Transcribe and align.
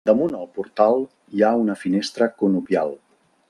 Damunt 0.09 0.31
el 0.37 0.47
portal 0.55 1.03
hi 1.37 1.45
ha 1.49 1.53
una 1.65 1.77
finestra 1.85 2.33
conopial. 2.43 2.95